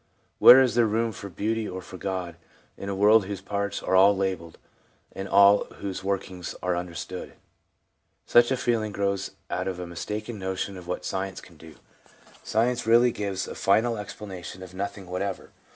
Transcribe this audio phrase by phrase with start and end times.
[0.39, 2.35] Where is there room for Beauty, or for God,
[2.75, 4.57] in a world whose parts are all labelled,
[5.11, 7.33] and all of whose workings are understood?
[8.25, 11.75] Such a feeling grows out of a mistaken notion of what science can do.
[12.43, 15.51] Science really gives a final explanation of nothing whatever.